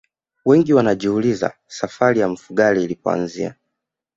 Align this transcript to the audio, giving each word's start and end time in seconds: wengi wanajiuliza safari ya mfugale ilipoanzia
wengi 0.45 0.73
wanajiuliza 0.73 1.53
safari 1.67 2.19
ya 2.19 2.27
mfugale 2.29 2.83
ilipoanzia 2.83 3.55